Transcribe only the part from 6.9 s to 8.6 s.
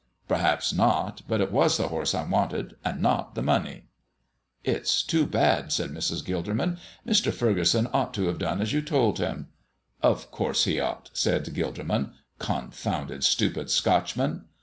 "Mr. Furgeson ought to have